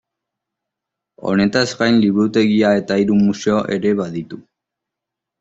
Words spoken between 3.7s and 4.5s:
ere baditu.